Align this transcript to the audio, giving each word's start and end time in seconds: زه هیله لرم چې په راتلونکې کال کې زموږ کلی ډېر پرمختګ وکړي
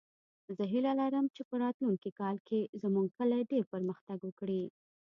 زه 0.55 0.63
هیله 0.71 0.91
لرم 0.99 1.25
چې 1.35 1.41
په 1.49 1.55
راتلونکې 1.63 2.09
کال 2.19 2.37
کې 2.47 2.59
زموږ 2.81 3.07
کلی 3.17 3.41
ډېر 3.51 3.63
پرمختګ 3.73 4.19
وکړي 4.23 4.63